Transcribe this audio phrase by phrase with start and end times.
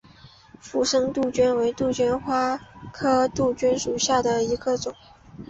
[0.59, 2.57] 附生杜鹃为杜鹃花
[2.91, 4.95] 科杜鹃属下的一个种。